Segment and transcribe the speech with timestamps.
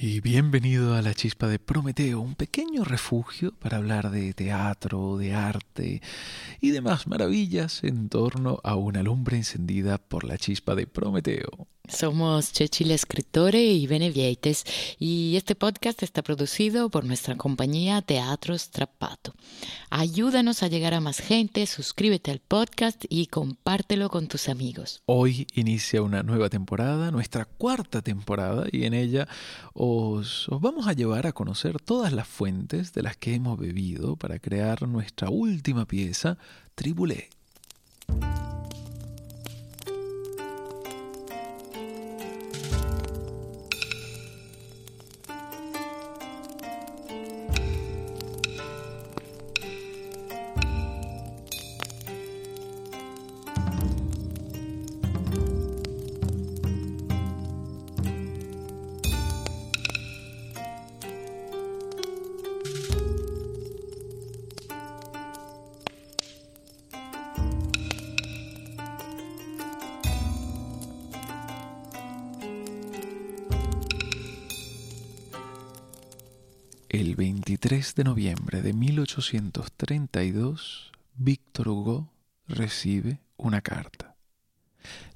[0.00, 5.34] Y bienvenido a la chispa de Prometeo, un pequeño refugio para hablar de teatro, de
[5.34, 6.02] arte
[6.60, 11.66] y demás maravillas en torno a una lumbre encendida por la chispa de Prometeo.
[11.88, 14.64] Somos Cecilia Escritore y Benevieites
[14.98, 19.34] y este podcast está producido por nuestra compañía Teatro Strappato.
[19.88, 25.02] Ayúdanos a llegar a más gente, suscríbete al podcast y compártelo con tus amigos.
[25.06, 29.26] Hoy inicia una nueva temporada, nuestra cuarta temporada, y en ella
[29.72, 34.16] os, os vamos a llevar a conocer todas las fuentes de las que hemos bebido
[34.16, 36.36] para crear nuestra última pieza,
[36.74, 37.30] Tribulé.
[77.18, 82.08] 23 de noviembre de 1832, Víctor Hugo
[82.46, 84.14] recibe una carta.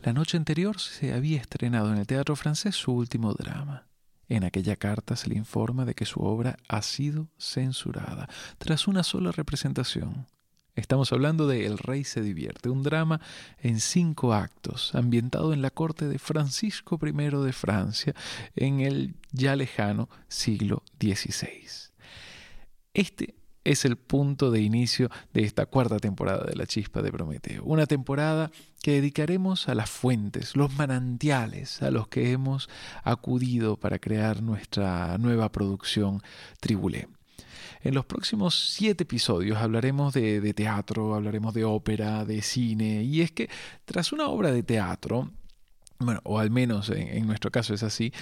[0.02, 3.86] La noche anterior se había estrenado en el teatro francés su último drama.
[4.28, 8.28] En aquella carta se le informa de que su obra ha sido censurada
[8.58, 10.26] tras una sola representación.
[10.74, 13.20] Estamos hablando de El Rey se divierte, un drama
[13.60, 18.12] en cinco actos, ambientado en la corte de Francisco I de Francia
[18.56, 21.91] en el ya lejano siglo XVI.
[22.94, 27.62] Este es el punto de inicio de esta cuarta temporada de La Chispa de Prometeo,
[27.64, 28.50] una temporada
[28.82, 32.68] que dedicaremos a las fuentes, los manantiales a los que hemos
[33.02, 36.22] acudido para crear nuestra nueva producción
[36.60, 37.08] Tribulé.
[37.82, 43.32] En los próximos siete episodios hablaremos de, teatro, hablaremos de ópera, de cine, y es
[43.32, 43.48] que
[43.84, 45.30] tras una obra de teatro,
[45.98, 48.12] bueno, o al menos en, nuestro caso es así,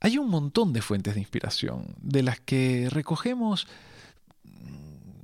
[0.00, 3.66] hay un montón de fuentes de inspiración, de las que recogemos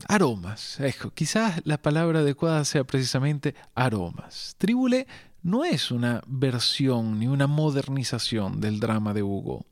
[0.08, 0.78] aromas.
[1.14, 4.54] quizás la palabra adecuada sea precisamente aromas.
[4.58, 5.06] Tribule
[5.42, 9.64] no es una versión ni una modernización del drama de Hugo.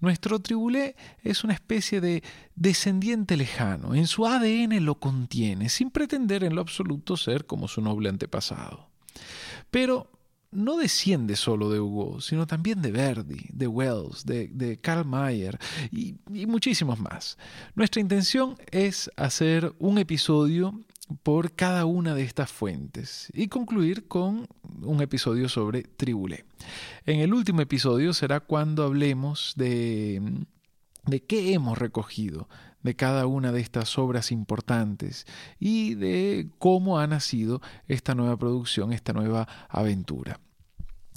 [0.00, 2.22] Nuestro tribulé es una especie de
[2.54, 7.82] descendiente lejano, en su ADN lo contiene, sin pretender en lo absoluto ser como su
[7.82, 8.88] noble antepasado.
[9.70, 10.10] Pero
[10.52, 15.58] no desciende solo de Hugo, sino también de Verdi, de Wells, de, Karl Mayer
[15.90, 17.38] y, y muchísimos más.
[17.74, 20.74] Nuestra intención es hacer un episodio
[21.22, 24.46] por cada una de estas fuentes y concluir con
[24.82, 26.44] un episodio sobre Tribulé.
[27.06, 30.22] En el último episodio será cuando hablemos de,
[31.06, 32.48] de qué hemos recogido
[32.82, 35.26] de cada una de estas obras importantes
[35.58, 40.40] y de cómo ha nacido esta nueva producción, esta nueva aventura.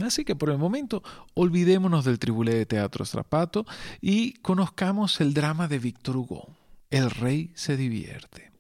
[0.02, 1.04] Así que por el momento
[1.34, 3.66] olvidémonos del Tribulé de Teatro Strapato
[4.02, 6.48] y conozcamos el drama de Víctor Hugo.
[6.90, 8.52] El rey se divierte.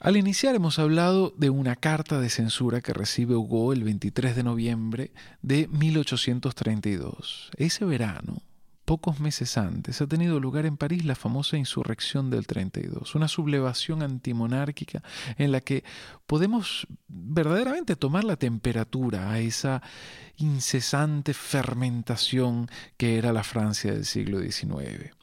[0.00, 4.44] Al iniciar hemos hablado de una carta de censura que recibe Hugo el 23 de
[4.44, 5.12] noviembre
[5.42, 7.50] de 1832.
[7.56, 8.42] Ese verano,
[8.88, 14.02] pocos meses antes, ha tenido lugar en París la famosa insurrección del 32, una sublevación
[14.02, 15.02] antimonárquica
[15.36, 15.84] en la que
[16.26, 19.82] podemos verdaderamente tomar la temperatura a esa
[20.38, 25.14] incesante fermentación que era la Francia del siglo XIX.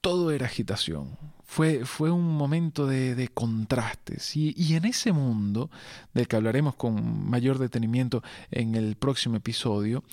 [0.00, 4.36] Todo era agitación, fue, fue un momento de, contrastes.
[4.36, 5.72] Y, y, en ese mundo,
[6.14, 8.22] del que hablaremos con mayor detenimiento
[8.52, 10.04] en el próximo episodio,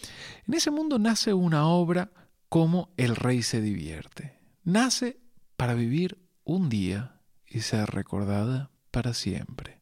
[0.48, 2.10] en ese mundo nace una obra
[2.54, 4.38] como El Rey se divierte.
[4.64, 5.20] Nace
[5.58, 9.82] para vivir un día y ser recordada para siempre.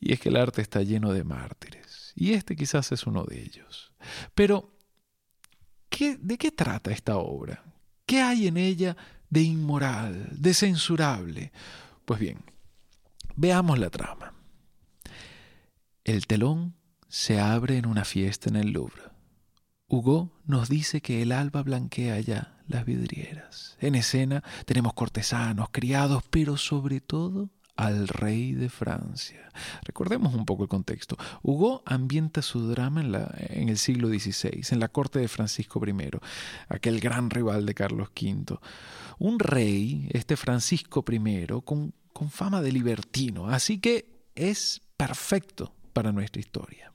[0.00, 3.38] Y es que el arte está lleno de mártires, y este quizás es uno de
[3.42, 3.92] ellos.
[4.34, 4.78] Pero,
[5.90, 7.62] ¿qué, ¿de qué trata esta obra?
[8.06, 8.96] ¿Qué hay en ella
[9.28, 11.52] de inmoral, de censurable.
[12.06, 12.38] Pues bien,
[13.36, 14.32] veamos la trama.
[16.02, 16.76] El telón
[17.08, 19.13] se abre en una fiesta en el Louvre.
[19.88, 23.76] Hugo nos dice que el alba blanquea ya las vidrieras.
[23.80, 29.50] En escena tenemos cortesanos, criados, pero sobre todo al rey de Francia.
[29.82, 31.16] Recordemos un poco el contexto.
[31.42, 33.02] Hugo ambienta su drama
[33.36, 36.10] en, el siglo XVI, en la corte de Francisco I,
[36.68, 38.58] aquel gran rival de Carlos V.
[39.18, 46.40] Un rey, este Francisco I, con fama de libertino, así que es perfecto para nuestra
[46.40, 46.92] historia.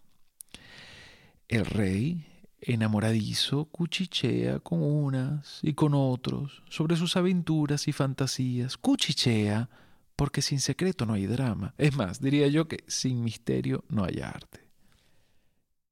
[1.47, 2.25] El rey
[2.61, 8.77] enamoradizo, cuchichea con unas y con otros sobre sus aventuras y fantasías.
[8.77, 9.69] Cuchichea
[10.15, 11.73] porque sin secreto no hay drama.
[11.77, 14.67] Es más, diría yo que sin misterio no hay arte.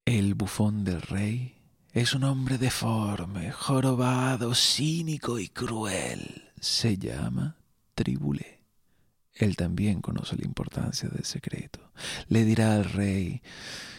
[0.06, 1.56] El bufón del rey
[1.94, 6.52] es un hombre deforme, jorobado, cínico y cruel.
[6.60, 7.58] Se llama
[7.96, 8.57] Tribulé.
[9.38, 11.92] Él también conoce la importancia del secreto.
[12.28, 13.42] Le dirá al rey,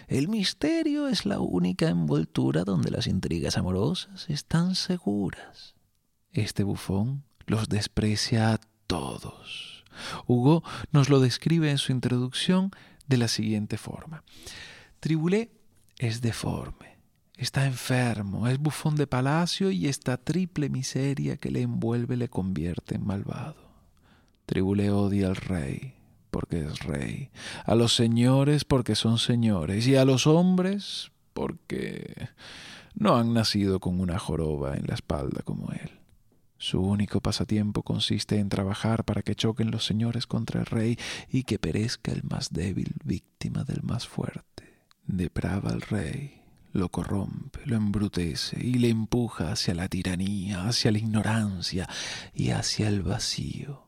[0.08, 5.75] el misterio es la única envoltura donde las intrigas amorosas están seguras.
[6.32, 9.85] Este bufón los desprecia a todos.
[10.26, 12.70] Hugo nos lo describe en su introducción
[13.06, 14.25] de la siguiente forma.
[15.00, 15.50] Tribulé
[15.99, 16.99] es deforme,
[17.37, 22.96] está enfermo, es bufón de palacio y esta triple miseria que le envuelve le convierte
[22.96, 23.68] en malvado.
[24.49, 25.93] Tribulé odia al rey
[26.31, 27.29] porque es rey,
[27.67, 32.31] a los señores porque son señores y a los hombres porque
[32.95, 36.00] no han nacido con una joroba en la espalda como él.
[36.56, 40.99] Su único pasatiempo consiste en trabajar para que choquen los señores contra el rey
[41.31, 44.79] y que perezca el más débil víctima del más fuerte.
[45.06, 46.41] Deprava al rey,
[46.73, 51.87] lo corrompe, lo embrutece y le empuja hacia la tiranía, hacia la ignorancia
[52.33, 53.88] y hacia el vacío.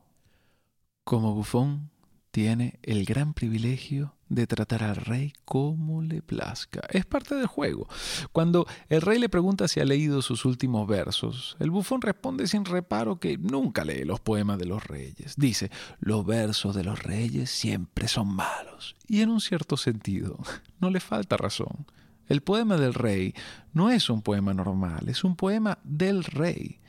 [1.11, 1.91] Como bufón,
[2.31, 6.83] tiene el gran privilegio de tratar al rey como le plazca.
[6.89, 7.89] Es parte del juego.
[8.31, 12.65] Cuando el rey le pregunta si ha leído sus últimos versos, el bufón responde sin
[12.65, 15.35] reparo que nunca lee los poemas de los reyes.
[15.37, 18.95] Dice, los versos de los reyes siempre son malos.
[19.09, 20.39] Y en un cierto sentido,
[20.79, 21.87] no le falta razón.
[22.29, 23.35] El poema del rey
[23.73, 26.80] no es un poema normal, es un poema del rey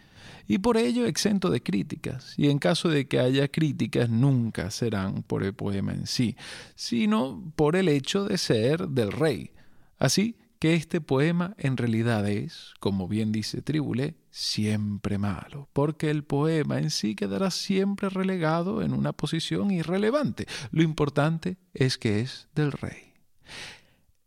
[0.51, 5.23] y por ello exento de críticas, y en caso de que haya críticas nunca serán
[5.23, 6.35] por el poema en sí,
[6.75, 9.51] sino por el hecho de ser del rey.
[9.97, 16.25] Así que este poema en realidad es, como bien dice Tribulé, siempre malo, porque el
[16.25, 20.47] poema en sí quedará siempre relegado en una posición irrelevante.
[20.71, 23.13] Lo importante es que es del rey.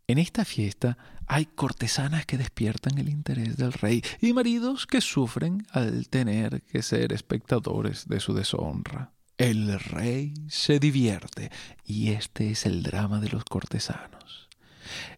[0.06, 5.66] En esta fiesta hay cortesanas que despiertan el interés del rey y maridos que sufren
[5.70, 9.12] al tener que ser espectadores de su deshonra.
[9.38, 11.50] El rey se divierte
[11.84, 14.43] y este es el drama de los cortesanos.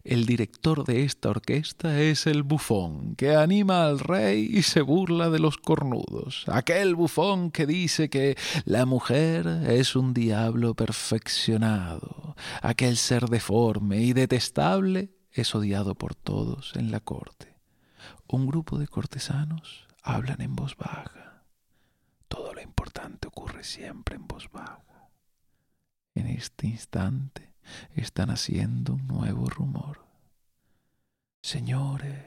[0.03, 5.29] El director de esta orquesta es el bufón, que anima al rey y se burla
[5.29, 6.45] de los cornudos.
[6.47, 12.35] Aquel bufón que dice que la mujer es un diablo perfeccionado.
[12.61, 17.55] Aquel ser deforme y detestable es odiado por todos en la corte.
[18.27, 21.43] Un grupo de cortesanos hablan en voz baja.
[22.27, 24.83] Todo lo importante ocurre siempre en voz baja.
[26.15, 27.53] En este instante
[27.95, 30.05] están haciendo un nuevo rumor.
[31.41, 32.25] Señores,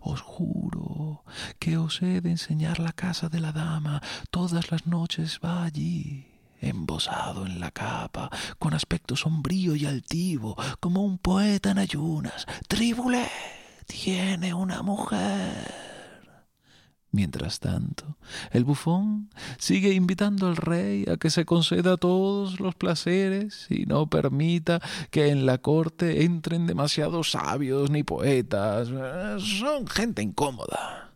[0.00, 1.24] os juro
[1.58, 4.02] que os he de enseñar la casa de la dama.
[4.30, 6.26] Todas las noches va allí
[6.60, 12.46] embosado en la capa, con aspecto sombrío y altivo, como un poeta en ayunas.
[12.66, 13.28] Tribulé
[13.86, 15.87] tiene una mujer.
[17.10, 18.18] Mientras tanto,
[18.50, 24.10] el bufón sigue invitando al rey a que se conceda todos los placeres y no
[24.10, 28.88] permita que en la corte entren demasiados sabios ni poetas.
[29.42, 31.12] Son gente incómoda.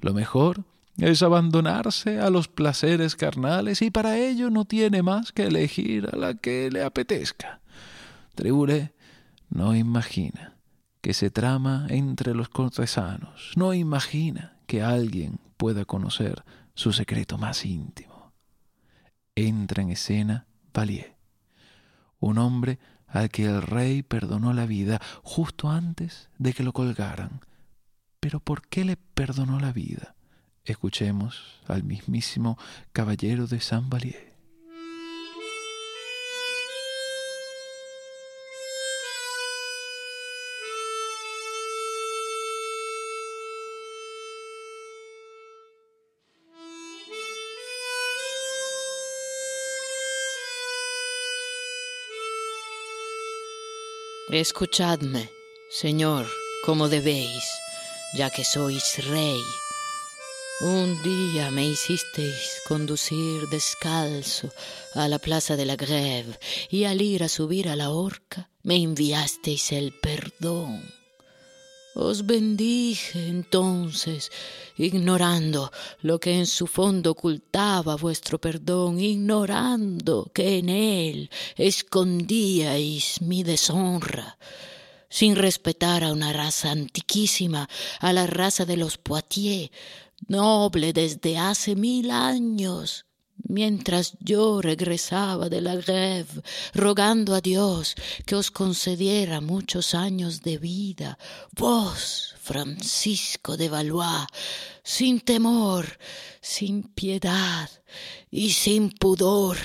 [0.00, 0.64] Lo mejor
[0.96, 6.16] es abandonarse a los placeres carnales y para ello no tiene más que elegir a
[6.16, 7.60] la que le apetezca.
[8.34, 8.94] Tribule
[9.50, 10.56] no imagina
[11.02, 16.44] que se trama entre los cortesanos, no imagina que alguien pueda conocer
[16.74, 18.32] su secreto más íntimo.
[19.34, 21.16] Entra en escena Valier,
[22.18, 27.40] un hombre al que el rey perdonó la vida justo antes de que lo colgaran.
[28.20, 30.14] Pero ¿por qué le perdonó la vida?
[30.64, 32.58] Escuchemos al mismísimo
[32.92, 34.33] caballero de Saint Valier.
[54.34, 55.30] Escuchadme,
[55.70, 56.26] Señor,
[56.64, 57.44] como debéis,
[58.14, 59.40] ya que sois rey
[60.60, 64.50] un día me hicisteis conducir descalzo
[64.94, 66.36] a la plaza de la Greve
[66.68, 70.82] y al ir a subir a la horca me enviasteis el perdón.
[71.94, 74.32] Os bendije entonces,
[74.76, 75.70] ignorando
[76.02, 84.36] lo que en su fondo ocultaba vuestro perdón, ignorando que en él escondíais mi deshonra
[85.08, 87.68] sin respetar a una raza antiquísima,
[88.00, 89.70] a la raza de los Poitiers,
[90.26, 93.06] noble desde hace mil años.
[93.36, 100.58] Mientras yo regresaba de la greve, rogando a Dios que os concediera muchos años de
[100.58, 101.18] vida,
[101.52, 104.26] vos, Francisco de Valois,
[104.82, 105.98] sin temor,
[106.40, 107.70] sin piedad
[108.30, 109.56] y sin pudor,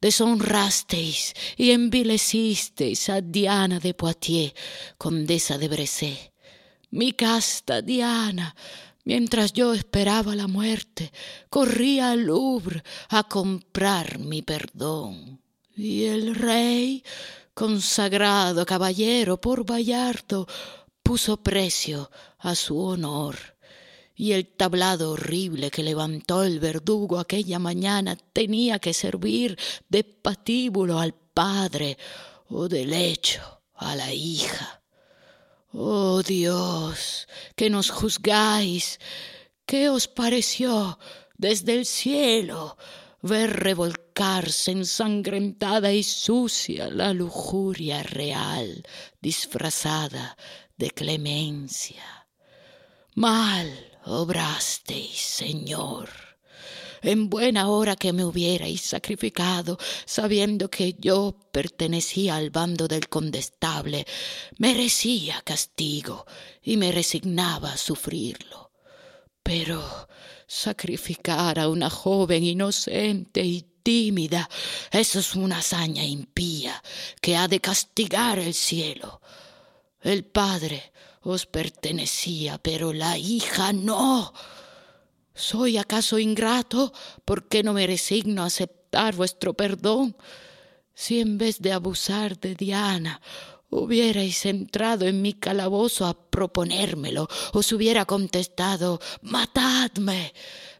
[0.00, 4.54] deshonrasteis y envilecisteis a Diana de Poitiers,
[4.98, 6.32] condesa de Bressé.
[6.90, 8.54] Mi casta Diana,
[9.06, 11.12] mientras yo esperaba la muerte,
[11.48, 15.40] corría al Louvre a comprar mi perdón.
[15.74, 17.02] Y el rey,
[17.54, 20.46] consagrado caballero por Vallardo,
[21.02, 23.36] puso precio a su honor
[24.16, 29.58] y el tablado horrible que levantó el verdugo aquella mañana tenía que servir
[29.88, 31.98] de patíbulo al padre
[32.48, 33.42] o de lecho
[33.74, 34.82] a la hija.
[35.78, 38.98] Oh Dios, que nos juzgáis,
[39.66, 40.98] ¿qué os pareció
[41.36, 42.78] desde el cielo
[43.20, 48.84] ver revolcarse ensangrentada y sucia la lujuria real
[49.20, 50.38] disfrazada
[50.78, 52.26] de clemencia?
[53.14, 56.25] Mal obrasteis, Señor.
[57.02, 64.06] En buena hora que me hubierais sacrificado, sabiendo que yo pertenecía al bando del condestable,
[64.58, 66.26] merecía castigo
[66.62, 68.72] y me resignaba a sufrirlo.
[69.42, 70.08] Pero
[70.46, 74.48] sacrificar a una joven inocente y tímida,
[74.90, 76.82] eso es una hazaña impía
[77.20, 79.20] que ha de castigar el cielo.
[80.00, 84.32] El Padre os pertenecía, pero la hija no.
[85.36, 86.94] ¿Soy acaso ingrato?
[87.26, 90.16] ¿Por qué no me resigno a aceptar vuestro perdón?
[90.94, 93.20] Si en vez de abusar de Diana
[93.68, 100.32] hubierais entrado en mi calabozo a proponérmelo, os hubiera contestado matadme,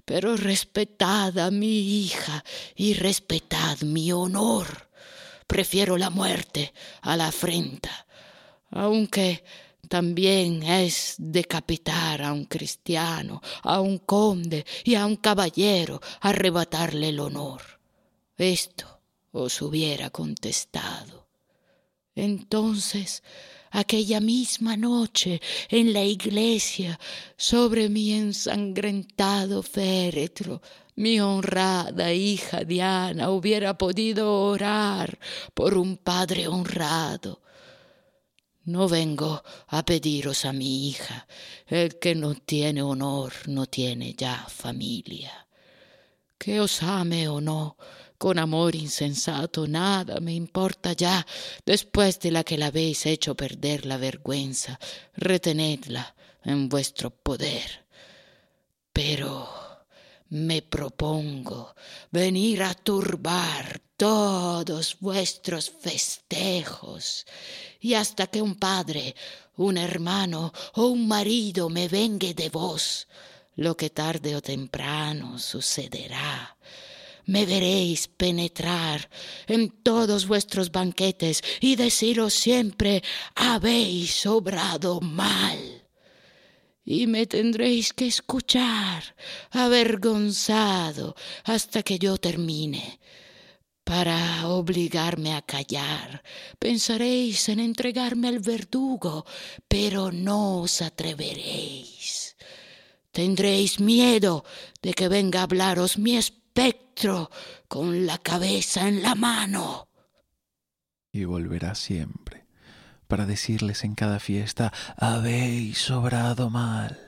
[0.07, 2.43] pero respetad a mi hija
[2.75, 4.89] y respetad mi honor.
[5.47, 6.73] Prefiero la muerte
[7.03, 8.07] a la afrenta,
[8.71, 9.45] aunque
[9.89, 17.21] también es decapitar a un cristiano, a un conde y a un caballero, arrebatarle el
[17.21, 17.63] honor.
[18.37, 19.01] Esto
[19.33, 21.29] os hubiera contestado.
[22.15, 23.23] Entonces,
[23.71, 26.99] aquella misma noche, en la iglesia,
[27.37, 30.63] sobre mi ensangrentado féretro,
[30.97, 35.19] mi honrada hija Diana hubiera podido orar
[35.53, 37.43] por un padre honrado
[38.67, 41.27] no vengo a pediros a mi hija.
[41.67, 45.47] El que no tiene honor no tiene ya familia.
[46.39, 47.77] Que os ame o no,
[48.19, 51.27] con amor insensato, nada me importa ya,
[51.65, 54.79] después de la que la habéis hecho perder la vergüenza,
[55.15, 57.87] retenedla en vuestro poder.
[58.93, 59.66] Pero
[60.31, 61.75] me propongo
[62.11, 67.27] venir a turbar todos vuestros festejos,
[67.81, 69.15] y hasta que un padre,
[69.57, 73.09] un hermano o un marido me vengue de vos,
[73.55, 76.57] lo que tarde o temprano sucederá.
[77.25, 79.09] Me veréis penetrar
[79.49, 83.03] en todos vuestros banquetes y deciros siempre
[83.35, 85.86] habéis obrado mal
[86.89, 89.17] y me tendréis que escuchar
[89.51, 93.01] avergonzado hasta que yo termine.
[93.83, 96.23] Para obligarme a callar,
[96.59, 99.27] pensaréis en entregarme al verdugo,
[99.67, 102.37] pero no os atreveréis.
[103.11, 104.45] Tendréis miedo
[104.81, 107.31] de que venga a hablaros mi espectro
[107.67, 109.89] con la cabeza en la mano.
[111.13, 112.46] Y volverá siempre
[113.07, 116.99] para decirles en cada fiesta, habéis sobrado mal.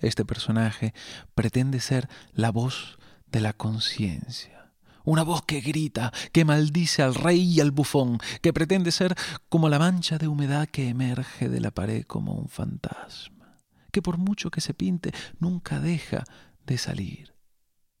[0.00, 0.94] Este personaje
[1.34, 4.72] pretende ser la voz de la conciencia,
[5.04, 9.14] una voz que grita, que maldice al rey y al bufón, que pretende ser
[9.48, 13.56] como la mancha de humedad que emerge de la pared como un fantasma,
[13.90, 16.24] que por mucho que se pinte nunca deja
[16.66, 17.34] de salir.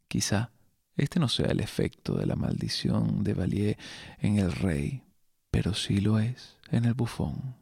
[0.08, 0.50] Quizá
[0.96, 3.78] este no sea el efecto de la maldición de Valier
[4.18, 5.02] en el rey,
[5.50, 7.54] pero sí lo es en el bufón.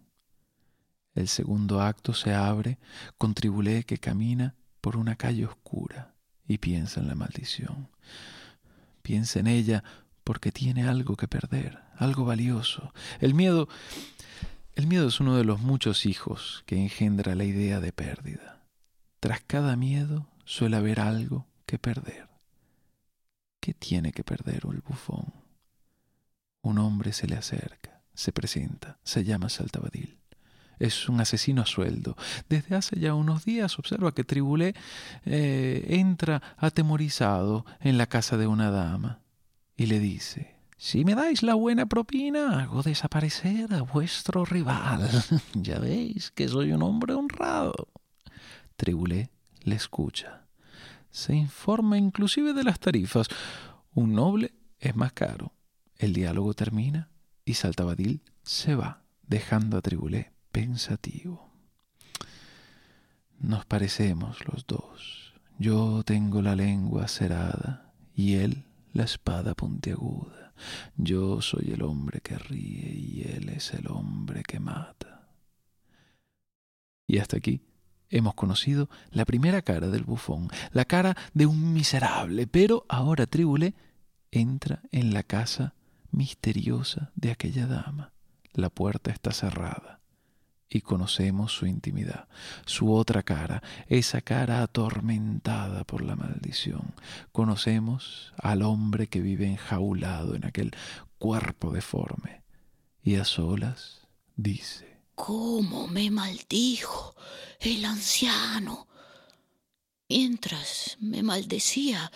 [1.14, 2.78] El segundo acto se abre
[3.18, 6.14] con Tribulé que camina por una calle oscura
[6.46, 7.90] y piensa en la maldición.
[9.02, 9.84] Piensa en ella
[10.24, 12.94] porque tiene algo que perder, algo valioso.
[13.18, 13.68] El miedo,
[14.74, 18.62] el miedo es uno de los muchos hijos que engendra la idea de pérdida.
[19.18, 22.28] Tras cada miedo suele haber algo que perder.
[23.60, 25.34] ¿Qué tiene que perder el bufón?
[26.62, 30.18] Un hombre se le acerca se presenta, se llama Saltabadil.
[30.78, 32.16] Es un asesino a sueldo.
[32.48, 34.74] Desde hace ya unos días observa que Tribulé
[35.26, 39.20] eh, entra atemorizado en la casa de una dama
[39.76, 45.06] y le dice, si me dais la buena propina, hago desaparecer a vuestro rival.
[45.54, 47.88] ya veis que soy un hombre honrado.
[48.76, 49.28] Tribulé
[49.62, 50.46] le escucha.
[51.10, 53.28] Se informa inclusive de las tarifas.
[53.92, 55.52] Un noble es más caro.
[55.98, 57.10] El diálogo termina
[57.50, 61.50] y Saltabadil se va, dejando a Tribulé pensativo.
[63.40, 65.34] Nos parecemos los dos.
[65.58, 70.54] Yo tengo la lengua cerrada y él la espada puntiaguda.
[70.96, 75.28] Yo soy el hombre que ríe y él es el hombre que mata.
[77.08, 77.62] Y hasta aquí
[78.10, 83.74] hemos conocido la primera cara del bufón, la cara de un miserable, pero ahora Tribulé
[84.30, 85.74] entra en la casa
[86.12, 88.12] misteriosa de aquella dama.
[88.52, 90.00] La puerta está cerrada
[90.68, 92.28] y conocemos su intimidad,
[92.64, 96.94] su otra cara, esa cara atormentada por la maldición.
[97.32, 100.72] Conocemos al hombre que vive enjaulado en aquel
[101.18, 102.42] cuerpo deforme
[103.02, 107.14] y a solas dice, ¿Cómo me maldijo
[107.58, 108.86] el anciano?
[110.08, 112.10] Mientras me maldecía,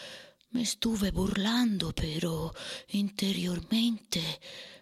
[0.55, 2.55] me estuve burlando, pero
[2.91, 4.23] interiormente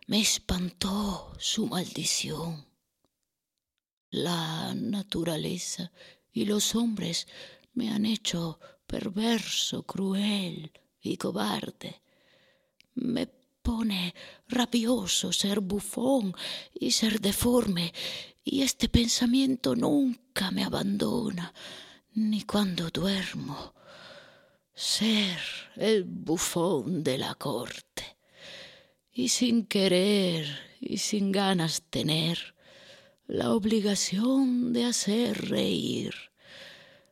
[0.07, 2.67] me espantó su maldición.
[4.11, 5.91] La naturaleza
[6.31, 7.27] y los hombres
[7.73, 12.03] me han hecho perverso, cruel y cobarde.
[12.95, 14.15] Me pone
[14.49, 16.35] rabioso ser bufón
[16.75, 17.95] y ser deforme,
[18.45, 21.55] y este pensamiento nunca me abandona,
[22.13, 23.73] ni cuando duermo
[24.75, 25.39] ser
[25.77, 28.17] el bufón de la corte.
[29.13, 30.47] Y sin querer
[30.81, 32.55] y sin ganas tener
[33.27, 36.15] la obligación de hacer reír.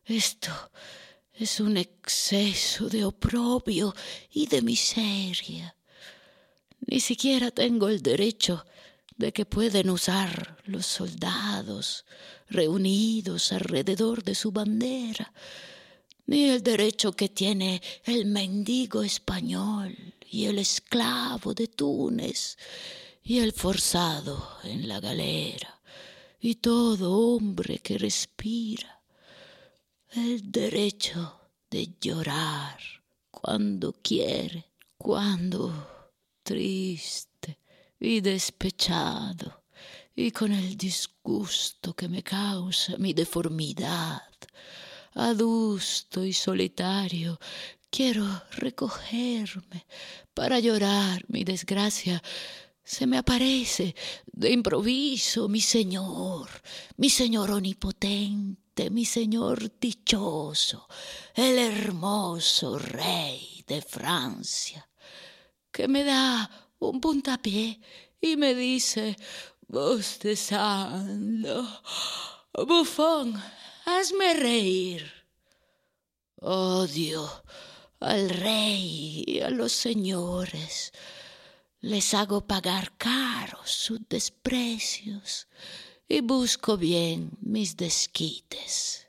[0.05, 0.51] Esto
[1.35, 3.95] es un exceso de oprobio
[4.33, 5.77] y de miseria.
[6.87, 8.67] Ni siquiera tengo el derecho
[9.17, 12.07] de que pueden usar los soldados
[12.49, 15.33] reunidos alrededor de su bandera
[16.31, 19.97] el derecho que tiene el mendigo español
[20.31, 22.57] y el esclavo de Túnez
[23.25, 25.81] y el forzado en la galera
[26.41, 29.03] y todo hombre que respira
[30.13, 31.41] el derecho
[31.71, 32.79] de llorar
[33.31, 34.67] cuando quiere,
[34.97, 36.09] cuando
[36.43, 37.59] triste
[37.99, 39.65] y despechado
[40.15, 44.23] y con el disgusto que me causa mi deformidad
[45.15, 47.39] adusto y solitario,
[47.91, 49.87] quiero recogerme
[50.35, 52.23] para llorar mi desgracia.
[52.83, 53.95] Se me aparece
[54.27, 56.49] de improviso mi Señor,
[56.97, 60.89] mi Señor omnipotente, mi Señor dichoso,
[61.35, 64.89] el hermoso Rey de Francia,
[65.71, 67.81] que me da un puntapié
[68.21, 69.17] y me dice,
[69.69, 71.67] bostezando,
[72.67, 73.41] bufón,
[73.99, 75.13] hazme reír.
[76.37, 77.29] Odio
[78.01, 80.93] al rey y a los señores.
[81.81, 85.49] Les hago pagar caros sus desprecios
[86.09, 89.09] y busco bien mis desquites.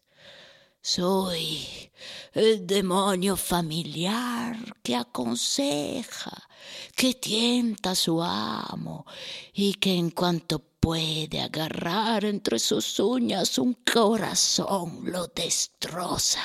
[0.82, 1.92] Soy
[2.34, 6.50] el demonio familiar que aconseja,
[6.96, 9.06] que tienta a su amo
[9.54, 16.44] y que en cuanto puede agarrar entre sus uñas un corazón, lo destroza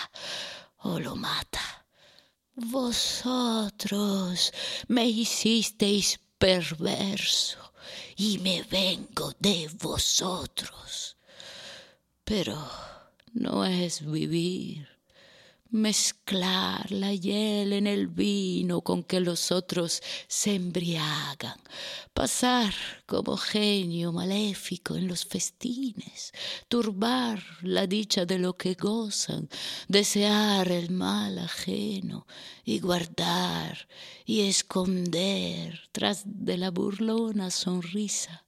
[0.83, 1.87] o lo mata.
[2.55, 4.53] Vosotros
[4.89, 7.73] me hicisteis perverso
[8.17, 11.17] y me vengo de vosotros.
[12.23, 12.57] Pero
[13.33, 14.96] no es vivir
[15.71, 21.59] mezclar la hiel en el vino con que los otros se embriagan,
[22.15, 22.75] pasar
[23.07, 26.33] como genio maléfico en los festines,
[26.69, 29.49] turbar la dicha de lo que gozan,
[29.89, 32.27] desear el mal ajeno
[32.65, 33.89] y guardar
[34.25, 38.45] y esconder tras de la burlona sonrisa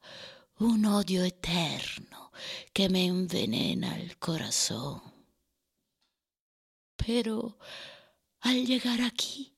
[0.59, 2.33] un odio eterno
[2.73, 5.08] que me envenena el corazón
[7.09, 7.57] pero
[8.41, 9.57] al llegar aquí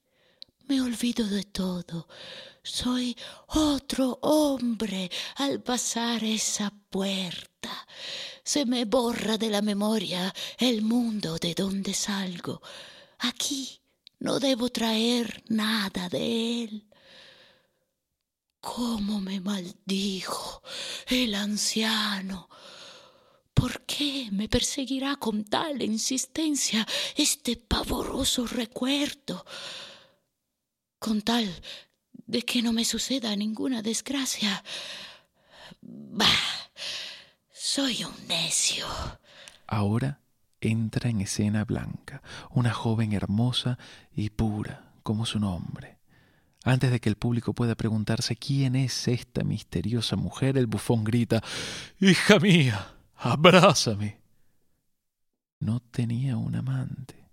[0.69, 2.07] me olvido de todo.
[2.63, 3.17] Soy
[3.49, 7.89] otro hombre al pasar esa puerta.
[8.45, 12.63] Se me borra de la memoria el mundo de donde salgo.
[13.19, 13.81] Aquí
[14.21, 16.89] no debo traer nada de él.
[18.61, 20.63] ¿Cómo me maldijo
[21.09, 22.49] el anciano?
[23.55, 26.87] ¿Por qué me perseguirá con tal insistencia
[27.17, 29.45] este pavoroso recuerdo?
[30.99, 31.49] Con tal
[32.27, 34.63] de que no me suceda ninguna desgracia.
[35.81, 36.27] Bah,
[37.53, 38.87] soy un necio.
[39.67, 40.21] Ahora
[40.61, 43.79] entra en escena Blanca, una joven hermosa
[44.15, 45.99] y pura como su nombre.
[46.63, 51.43] Antes de que el público pueda preguntarse quién es esta misteriosa mujer, el bufón grita,
[52.01, 54.21] Hija mía, abrázame.
[55.59, 57.29] No tenía un amante.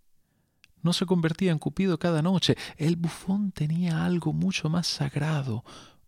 [0.83, 2.55] No se convertía en Cupido cada noche.
[2.75, 5.63] El bufón tenía algo mucho más sagrado,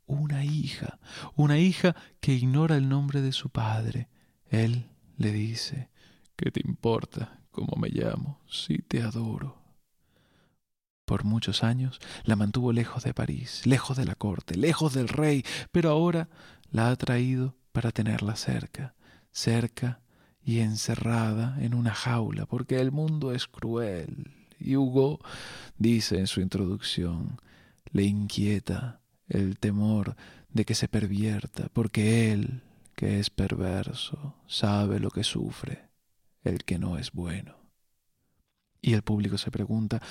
[0.06, 1.00] una hija,
[1.36, 4.10] una hija que ignora el nombre de su padre.
[4.50, 5.90] Él le dice,
[6.36, 9.58] ¿qué te importa cómo me llamo si te adoro?
[11.06, 15.44] Por muchos años la mantuvo lejos de París, lejos de la corte, lejos del rey,
[15.72, 16.30] pero ahora
[16.70, 18.94] la ha traído para tenerla cerca,
[19.32, 20.02] cerca
[20.44, 24.32] y encerrada en una jaula, porque el mundo es cruel.
[24.60, 25.20] Y Hugo
[25.78, 27.40] dice en su introducción,
[27.92, 30.16] le inquieta el temor
[30.50, 32.64] de que se pervierta, porque él,
[32.96, 35.90] que es perverso, sabe lo que sufre
[36.44, 37.56] el que no es bueno.
[38.82, 40.02] Y el público se pregunta,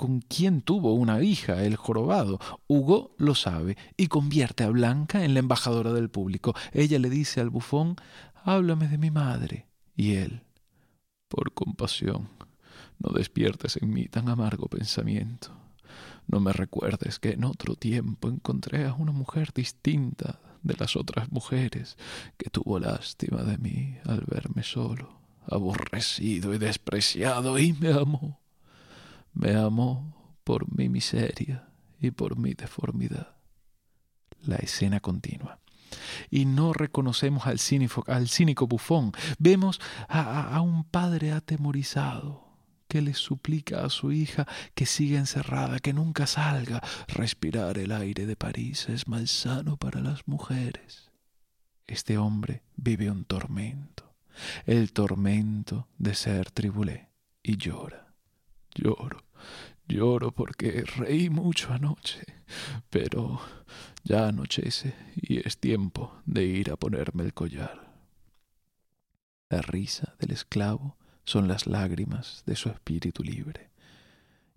[0.00, 2.38] con quién tuvo una hija el jorobado.
[2.66, 6.54] Hugo lo sabe y convierte a Blanca en la embajadora del público.
[6.72, 7.96] Ella le dice al bufón,
[8.44, 9.66] háblame de mi madre.
[9.96, 10.42] Y él,
[11.28, 12.28] por compasión,
[12.98, 15.50] no despiertes en mí tan amargo pensamiento.
[16.26, 21.32] No me recuerdes que en otro tiempo encontré a una mujer distinta de las otras
[21.32, 21.96] mujeres
[22.36, 28.40] que tuvo lástima de mí al verme solo, aborrecido y despreciado, y me amó
[29.32, 31.68] me amó por mi miseria
[32.00, 33.36] y por mi deformidad.
[34.46, 35.59] La escena continúa.
[36.30, 39.12] Y no reconocemos al cínico, bufón.
[39.38, 42.50] Vemos a, a un padre atemorizado
[42.90, 46.82] que le suplica a su hija que siga encerrada, que nunca salga.
[47.06, 51.10] Respirar el aire de París es malsano para las mujeres.
[51.86, 54.14] Este hombre vive un tormento,
[54.66, 57.10] el tormento de ser tribulé,
[57.42, 58.14] y llora.
[58.74, 59.24] Lloro,
[59.90, 62.22] lloro porque reí mucho anoche,
[62.88, 63.40] pero
[64.04, 67.90] ya anochece y es tiempo de ir a ponerme el collar.
[69.48, 73.70] La risa del esclavo son las lágrimas de su espíritu libre.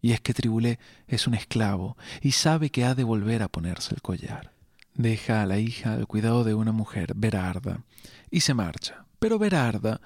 [0.02, 3.96] Y es que Tribulé es un esclavo y sabe que ha de volver a ponerse
[3.96, 4.52] el collar.
[4.94, 7.84] Deja a la hija al cuidado de una mujer, Berarda,
[8.30, 9.06] y se marcha.
[9.20, 10.02] Pero Berarda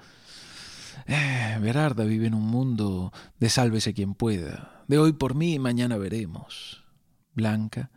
[1.06, 5.58] eh, Berarda vive en un mundo de sálvese quien pueda, de hoy por mí y
[5.58, 6.84] mañana veremos.
[7.34, 7.90] Blanca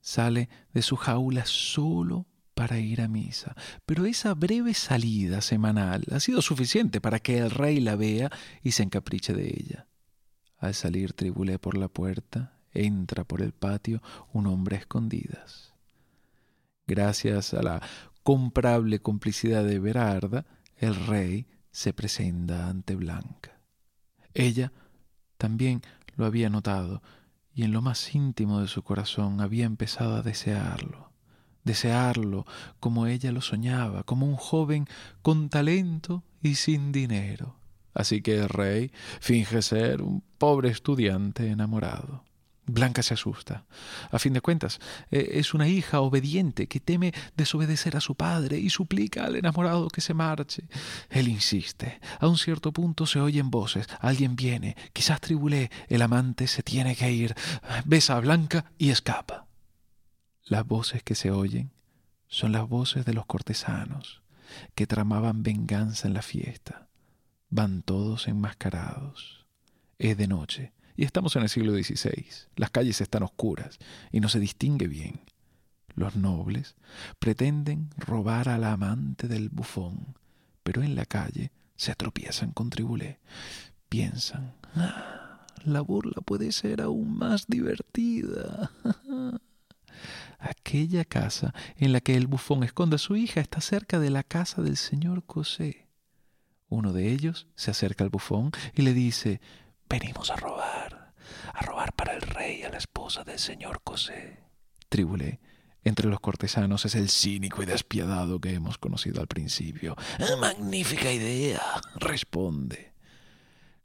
[0.00, 6.20] sale de su jaula solo para ir a misa, pero esa breve salida semanal ha
[6.20, 8.30] sido suficiente para que el rey la vea
[8.62, 9.88] y se encapriche de ella.
[10.58, 14.02] Al salir Tribulé por la puerta, entra por el patio
[14.32, 15.74] un hombre a escondidas.
[16.86, 17.82] Gracias a la
[18.22, 23.58] comprable complicidad de Berarda, el rey se presenta ante Blanca.
[24.34, 24.72] Ella
[25.38, 25.82] también
[26.16, 27.02] lo había notado
[27.54, 31.10] y en lo más íntimo de su corazón había empezado a desearlo,
[31.62, 32.46] desearlo
[32.80, 34.86] como ella lo soñaba, como un joven
[35.22, 37.56] con talento y sin dinero.
[37.94, 42.24] Así que el rey finge ser un pobre estudiante enamorado.
[42.66, 43.66] Blanca se asusta.
[44.10, 48.58] A fin de cuentas, eh, es una hija obediente que teme desobedecer a su padre
[48.58, 50.64] y suplica al enamorado que se marche.
[51.10, 52.00] Él insiste.
[52.20, 53.86] A un cierto punto se oyen voces.
[54.00, 54.76] Alguien viene.
[54.92, 55.70] Quizás tribulé.
[55.88, 57.34] El amante se tiene que ir.
[57.84, 59.46] Besa a Blanca y escapa.
[60.44, 61.70] Las voces que se oyen
[62.28, 64.22] son las voces de los cortesanos
[64.74, 66.88] que tramaban venganza en la fiesta.
[67.50, 69.46] Van todos enmascarados.
[69.98, 72.26] Es de noche y estamos en el siglo XVI.
[72.56, 73.78] Las calles están oscuras
[74.12, 75.20] y no se distingue bien.
[75.94, 76.74] Los nobles
[77.18, 80.16] pretenden robar a la amante del bufón,
[80.62, 83.20] pero en la calle se tropiezan con Tribulé.
[83.88, 88.70] Piensan, ah, la burla puede ser aún más divertida.
[90.38, 94.24] Aquella casa en la que el bufón esconde a su hija está cerca de la
[94.24, 95.86] casa del señor Cosé.
[96.68, 99.40] Uno de ellos se acerca al bufón y le dice
[100.00, 101.12] Venimos a robar,
[101.52, 104.40] a robar para el rey a la esposa del señor Cosé.
[104.88, 105.38] Tribulé
[105.84, 109.94] entre los cortesanos es el cínico y despiadado que hemos conocido al principio.
[110.18, 111.62] Ah, magnífica idea,
[111.94, 112.92] responde.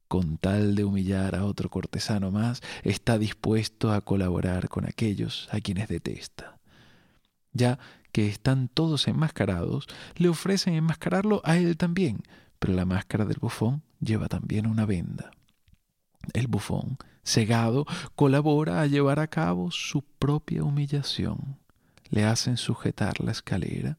[0.07, 5.59] Con tal de humillar a otro cortesano más, está dispuesto a colaborar con aquellos a
[5.59, 6.57] quienes detesta.
[7.53, 7.77] Ya
[8.11, 12.23] que están todos enmascarados, le ofrecen enmascararlo a él también,
[12.57, 15.29] pero la máscara del bufón lleva también una venda.
[16.33, 21.57] El bufón, cegado, colabora a llevar a cabo su propia humillación.
[22.09, 23.97] Le hacen sujetar la escalera,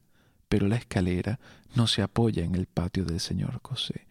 [0.49, 1.39] pero la escalera
[1.75, 4.07] no se apoya en el patio del señor Cosé,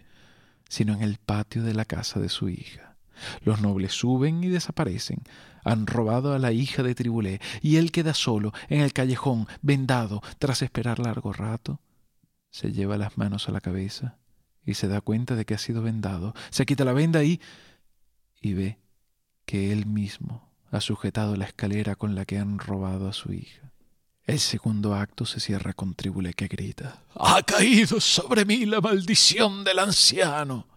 [0.68, 2.96] sino en el patio de la casa de su hija.
[3.42, 5.22] Los nobles suben y desaparecen.
[5.64, 10.22] Han robado a la hija de Tribulé y él queda solo en el callejón, vendado,
[10.38, 11.80] tras esperar largo rato.
[12.50, 14.16] Se lleva las manos a la cabeza
[14.64, 16.34] y se da cuenta de que ha sido vendado.
[16.50, 17.40] Se quita la venda y...
[18.40, 18.78] y ve
[19.44, 23.72] que él mismo ha sujetado la escalera con la que han robado a su hija.
[24.24, 29.64] El segundo acto se cierra con Tribulé que grita Ha caído sobre mí la maldición
[29.64, 30.68] del anciano.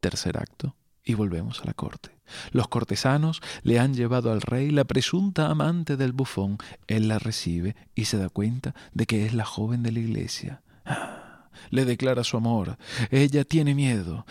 [0.00, 2.10] Tercer acto y volvemos a la corte.
[2.52, 6.58] Los cortesanos le han llevado al rey la presunta amante del bufón.
[6.86, 10.62] Él la recibe y se da cuenta de que es la joven de la iglesia.
[10.84, 12.78] Ah, le declara su amor.
[13.10, 14.26] Ella tiene miedo.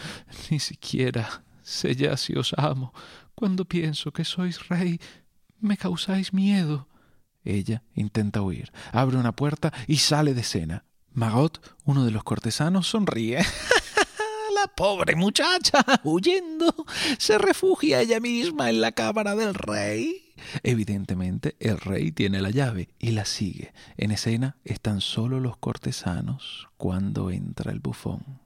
[0.50, 2.94] Ni siquiera sé ya si os amo.
[3.36, 5.00] Cuando pienso que sois rey,
[5.60, 6.88] me causáis miedo.
[7.44, 10.86] Ella intenta huir, abre una puerta y sale de escena.
[11.12, 13.40] Magot, uno de los cortesanos, sonríe.
[14.56, 16.74] la pobre muchacha, huyendo,
[17.18, 20.34] se refugia ella misma en la cámara del rey.
[20.64, 23.74] Evidentemente, el rey tiene la llave y la sigue.
[23.98, 28.40] En escena están solo los cortesanos cuando entra el bufón.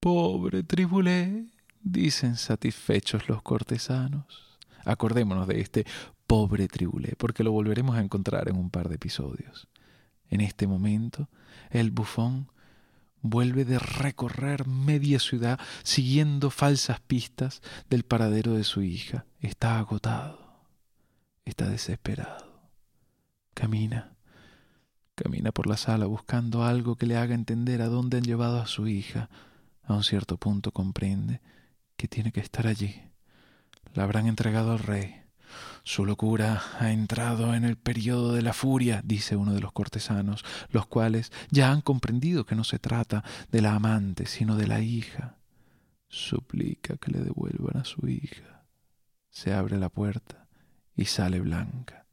[0.00, 1.46] Pobre Tribulé,
[1.86, 4.58] dicen satisfechos los cortesanos.
[4.84, 5.86] Acordémonos de este
[6.26, 9.68] pobre Tribulé, porque lo volveremos a encontrar en un par de episodios.
[10.28, 11.28] En este momento,
[11.70, 12.50] el bufón
[13.22, 19.24] vuelve de recorrer media ciudad siguiendo falsas pistas del paradero de su hija.
[19.40, 20.66] Está agotado,
[21.44, 22.68] está desesperado.
[23.54, 24.16] Camina,
[25.14, 28.66] camina por la sala buscando algo que le haga entender a dónde han llevado a
[28.66, 29.30] su hija.
[29.84, 31.40] A un cierto punto comprende
[31.96, 33.02] que tiene que estar allí.
[33.94, 35.22] La habrán entregado al rey.
[35.84, 40.44] Su locura ha entrado en el periodo de la furia, dice uno de los cortesanos,
[40.70, 44.80] los cuales ya han comprendido que no se trata de la amante, sino de la
[44.80, 45.36] hija.
[46.08, 48.64] Suplica que le devuelvan a su hija.
[49.30, 50.48] Se abre la puerta
[50.96, 52.06] y sale Blanca.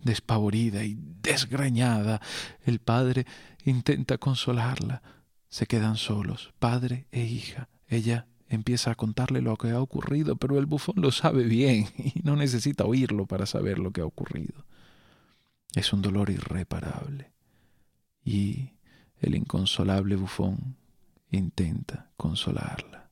[0.00, 2.20] Despavorida y desgreñada,
[2.64, 3.26] el padre
[3.64, 5.02] intenta consolarla.
[5.48, 7.68] Se quedan solos, padre e hija.
[7.88, 12.20] Ella empieza a contarle lo que ha ocurrido, pero el bufón lo sabe bien y
[12.22, 14.64] no necesita oírlo para saber lo que ha ocurrido.
[15.74, 17.32] Es un dolor irreparable.
[18.24, 18.70] Y
[19.20, 20.76] el inconsolable bufón
[21.30, 23.10] intenta consolarla.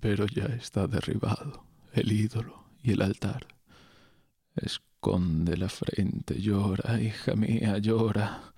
[0.00, 3.46] Pero ya está derribado el ídolo y el altar.
[4.56, 8.52] Esconde la frente, llora, hija mía, llora.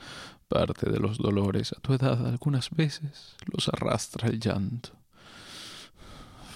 [0.48, 4.90] Parte de los dolores a tu edad algunas veces los arrastra el llanto.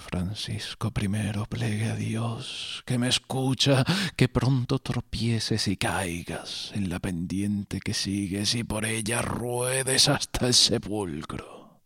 [0.09, 1.07] Francisco I,
[1.47, 7.93] plegue a Dios, que me escucha, que pronto tropieces y caigas en la pendiente que
[7.93, 11.81] sigues y por ella ruedes hasta el sepulcro.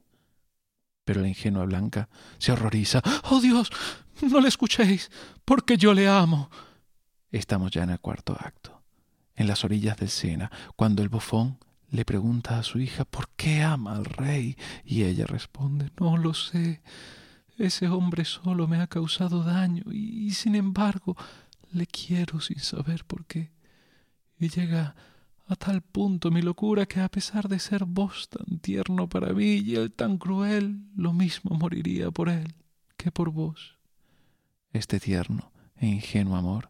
[1.04, 2.08] Pero la ingenua Blanca
[2.38, 3.02] se horroriza.
[3.30, 3.70] ¡Oh Dios!
[4.22, 5.12] No le escuchéis,
[5.44, 6.50] porque yo le amo.
[7.30, 8.84] Estamos ya en el cuarto acto,
[9.36, 11.58] en las orillas del Sena, cuando el bufón
[11.90, 14.56] le pregunta a su hija por qué ama al rey,
[14.86, 16.82] y ella responde No lo sé.
[17.58, 21.16] Ese hombre solo me ha causado daño y, sin embargo
[21.72, 23.52] le quiero sin saber por qué.
[24.40, 24.96] Y llega
[25.48, 29.56] a tal punto mi locura que a pesar de ser vos tan tierno para mí
[29.56, 32.56] y él tan cruel, lo mismo moriría por él
[32.98, 33.78] que por vos.
[34.72, 36.70] Este tierno e ingenuo amor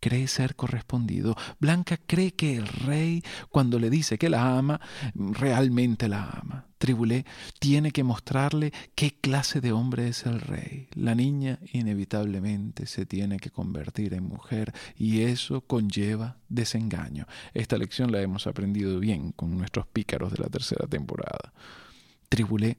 [0.00, 1.36] cree ser correspondido.
[1.60, 4.80] Blanca cree que el rey, cuando le dice que la ama,
[5.14, 6.66] realmente la ama.
[6.78, 7.26] Tribulé
[7.58, 10.88] tiene que mostrarle qué clase de hombre es el rey.
[10.94, 17.26] La niña inevitablemente se tiene que convertir en mujer y eso conlleva desengaño.
[17.52, 21.52] Esta lección la hemos aprendido bien con nuestros pícaros de la tercera temporada.
[22.30, 22.78] Tribulé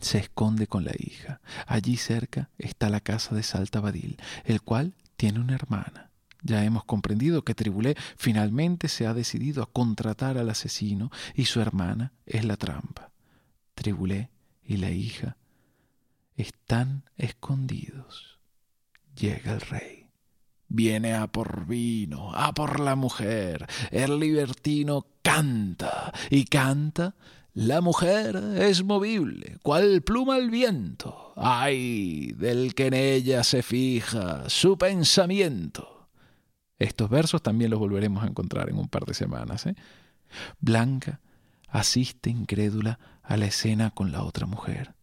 [0.00, 1.40] se esconde con la hija.
[1.66, 6.05] Allí cerca está la casa de Saltabadil, el cual tiene una hermana.
[6.46, 11.60] Ya hemos comprendido que Tribulé finalmente se ha decidido a contratar al asesino y su
[11.60, 13.10] hermana es la trampa.
[13.74, 14.30] Tribulé
[14.64, 15.36] y la hija
[16.36, 18.38] están escondidos.
[19.16, 20.06] Llega el rey.
[20.68, 23.66] Viene a por vino, a por la mujer.
[23.90, 27.16] El libertino canta y canta.
[27.54, 31.32] La mujer es movible, cual pluma al viento.
[31.34, 35.95] Ay del que en ella se fija su pensamiento.
[36.78, 39.66] Estos versos también los volveremos a encontrar en un par de semanas.
[39.66, 39.74] ¿eh?
[40.60, 41.20] Blanca
[41.68, 44.94] asiste incrédula a la escena con la otra mujer.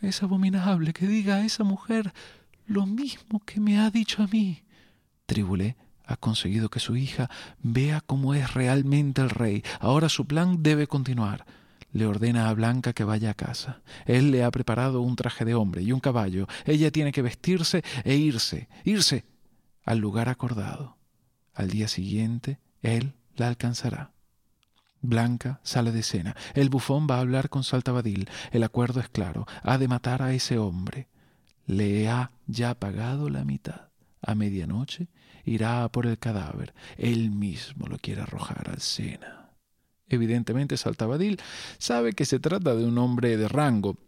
[0.00, 2.12] Es abominable que diga a esa mujer
[2.66, 4.62] lo mismo que me ha dicho a mí.
[5.26, 7.28] Tribulé ha conseguido que su hija
[7.62, 9.62] vea cómo es realmente el rey.
[9.80, 11.46] Ahora su plan debe continuar.
[11.92, 13.80] Le ordena a Blanca que vaya a casa.
[14.04, 16.46] Él le ha preparado un traje de hombre y un caballo.
[16.66, 19.24] Ella tiene que vestirse e irse, irse
[19.84, 20.97] al lugar acordado.
[21.58, 24.12] Al día siguiente, él la alcanzará.
[25.00, 26.36] Blanca sale de escena.
[26.54, 28.30] El bufón va a hablar con Saltabadil.
[28.52, 29.44] El acuerdo es claro.
[29.64, 31.08] Ha de matar a ese hombre.
[31.66, 33.88] Le ha ya pagado la mitad.
[34.22, 35.08] A medianoche
[35.44, 36.74] irá por el cadáver.
[36.96, 39.50] Él mismo lo quiere arrojar al Sena.
[40.08, 41.40] Evidentemente Saltabadil
[41.78, 43.98] sabe que se trata de un hombre de rango,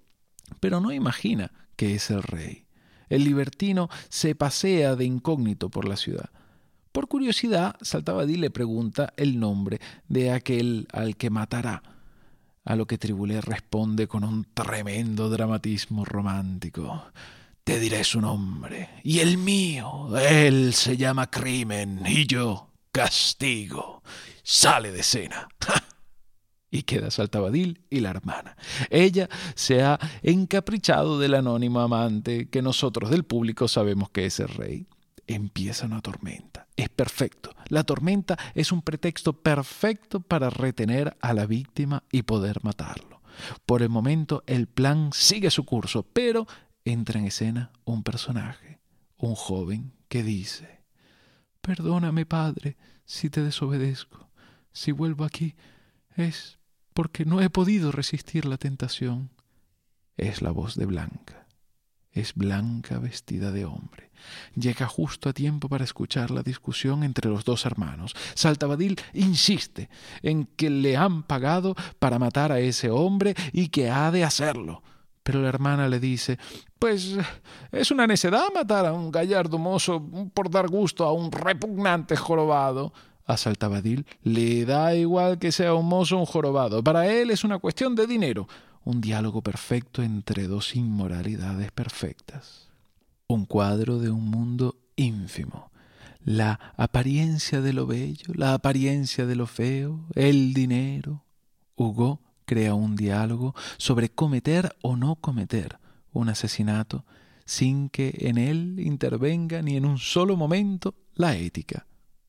[0.60, 2.68] pero no imagina que es el rey.
[3.08, 6.30] El libertino se pasea de incógnito por la ciudad.
[6.92, 11.83] Por curiosidad, Saltabadil le pregunta el nombre de aquel al que matará,
[12.64, 17.05] a lo que Tribulé responde con un tremendo dramatismo romántico.
[17.62, 20.16] Te diré su nombre, y el mío.
[20.18, 24.03] Él se llama crimen, y yo castigo.
[24.42, 25.48] Sale de escena.
[26.72, 28.57] Y queda Saltabadil y la hermana.
[28.90, 34.48] Ella se ha encaprichado del anónimo amante que nosotros del público sabemos que es el
[34.48, 34.87] rey.
[35.32, 36.66] Empieza una tormenta.
[36.74, 37.54] Es perfecto.
[37.68, 43.22] La tormenta es un pretexto perfecto para retener a la víctima y poder matarlo.
[43.64, 46.48] Por el momento el plan sigue su curso, pero
[46.84, 48.80] entra en escena un personaje,
[49.18, 50.82] un joven que dice,
[51.60, 54.30] Perdóname, padre, si te desobedezco.
[54.72, 55.54] Si vuelvo aquí
[56.16, 56.58] es
[56.92, 59.30] porque no he podido resistir la tentación.
[60.16, 61.39] Es la voz de Blanca.
[62.12, 64.11] Es Blanca vestida de hombre.
[64.55, 68.14] Llega justo a tiempo para escuchar la discusión entre los dos hermanos.
[68.35, 69.88] Saltabadil insiste
[70.23, 74.83] en que le han pagado para matar a ese hombre y que ha de hacerlo.
[75.23, 76.38] Pero la hermana le dice,
[76.79, 77.16] pues
[77.70, 82.92] es una necedad matar a un gallardo mozo por dar gusto a un repugnante jorobado.
[83.27, 86.83] A Saltabadil le da igual que sea un mozo o un jorobado.
[86.83, 88.49] Para él es una cuestión de dinero.
[88.90, 92.70] Un diálogo perfecto entre dos inmoralidades perfectas.
[93.29, 95.70] Un cuadro de un mundo ínfimo.
[96.24, 101.22] La apariencia de lo bello, la apariencia de lo feo, el dinero.
[101.76, 105.79] Hugo crea un diálogo sobre cometer o no cometer
[106.12, 107.05] un asesinato
[107.44, 111.87] sin que en él intervenga ni en un solo momento la ética.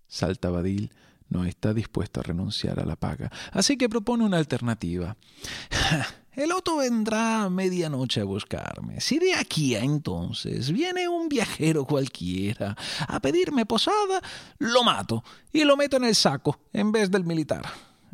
[0.08, 0.92] Saltabadil
[1.28, 5.18] no está dispuesto a renunciar a la paga, así que propone una alternativa.
[6.34, 9.02] El otro vendrá a medianoche a buscarme.
[9.02, 14.22] Si de aquí a entonces viene un viajero cualquiera a pedirme posada,
[14.58, 17.66] lo mato y lo meto en el saco en vez del militar.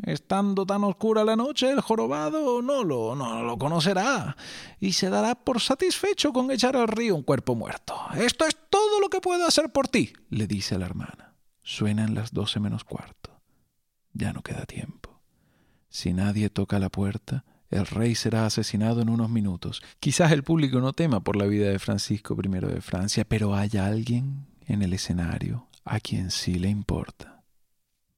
[0.03, 4.35] Estando tan oscura la noche, el jorobado no lo, no lo conocerá
[4.79, 7.95] y se dará por satisfecho con echar al río un cuerpo muerto.
[8.15, 11.35] Esto es todo lo que puedo hacer por ti, le dice a la hermana.
[11.63, 13.41] Suenan las doce menos cuarto.
[14.13, 15.21] Ya no queda tiempo.
[15.89, 19.81] Si nadie toca la puerta, el rey será asesinado en unos minutos.
[19.99, 23.71] Quizás el público no tema por la vida de Francisco I de Francia, pero hay
[23.77, 27.43] alguien en el escenario a quien sí le importa.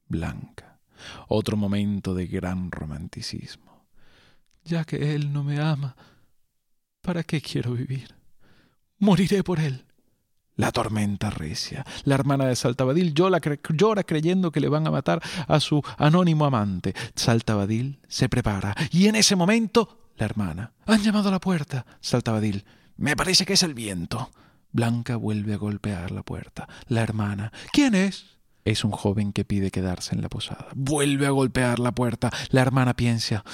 [0.07, 0.79] Blanca.
[1.27, 3.85] Otro momento de gran romanticismo.
[4.63, 5.95] Ya que él no me ama,
[7.01, 8.15] ¿para qué quiero vivir?
[8.97, 9.85] Moriré por él.
[10.59, 11.85] La tormenta recia.
[12.03, 13.39] La hermana de Saltabadil llora,
[14.03, 16.93] creyendo que le van a matar a su anónimo amante.
[17.15, 20.73] Saltabadil se prepara y en ese momento la hermana.
[20.85, 21.85] Han llamado a la puerta.
[22.01, 22.65] Saltabadil.
[22.97, 24.31] Me parece que es el viento.
[24.73, 26.67] Blanca vuelve a golpear la puerta.
[26.87, 27.53] La hermana.
[27.71, 28.37] ¿Quién es?
[28.65, 30.67] Es un joven que pide quedarse en la posada.
[30.75, 32.31] Vuelve a golpear la puerta.
[32.49, 33.45] La hermana piensa.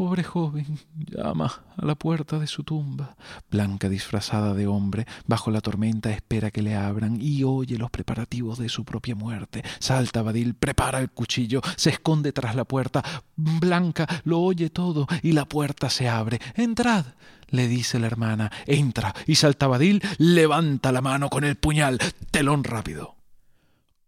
[0.00, 3.18] Pobre joven, llama a la puerta de su tumba.
[3.50, 8.58] Blanca, disfrazada de hombre, bajo la tormenta espera que le abran y oye los preparativos
[8.58, 9.62] de su propia muerte.
[9.78, 13.04] Salta Badil, prepara el cuchillo, se esconde tras la puerta.
[13.36, 16.40] Blanca lo oye todo y la puerta se abre.
[16.54, 17.04] Entrad,
[17.48, 18.50] le dice la hermana.
[18.66, 21.98] Entra y Saltabadil levanta la mano con el puñal.
[22.30, 23.16] Telón rápido.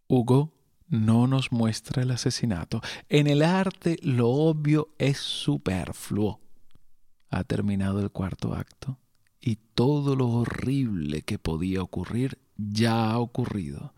[0.08, 0.61] Hugo
[0.92, 2.82] no nos muestra el asesinato.
[3.08, 6.38] En el arte lo obvio es superfluo.
[7.30, 8.98] Ha terminado el cuarto acto
[9.40, 13.94] y todo lo horrible que podía ocurrir ya ha ocurrido.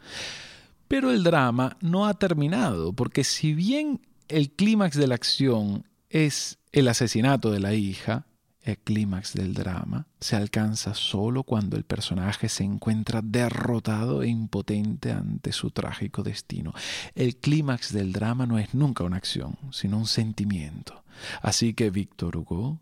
[0.86, 6.58] Pero el drama no ha terminado, porque si bien el clímax de la acción es
[6.70, 8.28] el asesinato de la hija,
[8.64, 15.12] el clímax del drama se alcanza solo cuando el personaje se encuentra derrotado e impotente
[15.12, 16.72] ante su trágico destino.
[17.14, 21.04] El clímax del drama no es nunca una acción, sino un sentimiento.
[21.42, 22.80] Así que Víctor Hugo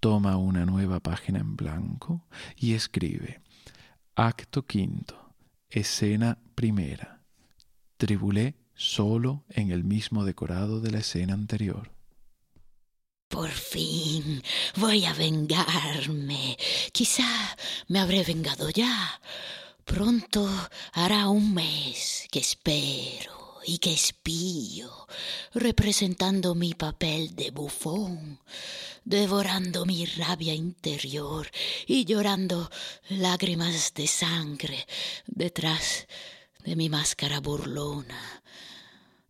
[0.00, 3.40] toma una nueva página en blanco y escribe
[4.16, 5.34] Acto quinto,
[5.70, 7.22] escena primera.
[7.96, 11.92] Tribulé solo en el mismo decorado de la escena anterior.
[13.32, 14.42] Por fin
[14.76, 16.58] voy a vengarme.
[16.92, 17.56] Quizá
[17.88, 19.22] me habré vengado ya.
[19.86, 20.46] Pronto
[20.92, 25.08] hará un mes que espero y que espío,
[25.54, 28.38] representando mi papel de bufón,
[29.02, 31.50] devorando mi rabia interior
[31.86, 32.70] y llorando
[33.08, 34.86] lágrimas de sangre
[35.26, 36.06] detrás
[36.64, 38.42] de mi máscara burlona.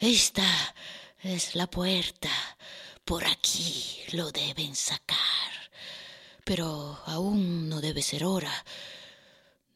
[0.00, 0.74] Esta
[1.22, 2.30] es la puerta,
[3.04, 5.18] por aquí lo deben sacar.
[6.44, 8.52] Pero aún no debe ser hora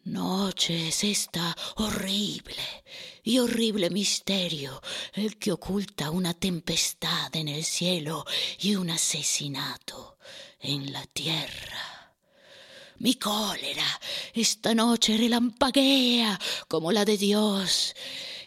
[0.07, 2.85] Noche es esta horrible
[3.25, 4.81] y horrible misterio,
[5.15, 8.25] el que oculta una tempestad en el cielo
[8.61, 10.17] y un asesinato
[10.61, 12.15] en la tierra.
[12.99, 14.01] Mi cólera
[14.33, 17.97] esta noche relampaguea como la de Dios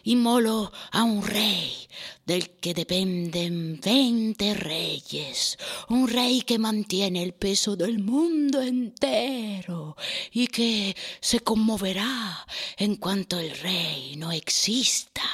[0.02, 1.89] y molo a un rey
[2.30, 5.58] del que dependen veinte reyes,
[5.88, 9.96] un rey que mantiene el peso del mundo entero
[10.30, 15.28] y que se conmoverá en cuanto el rey no exista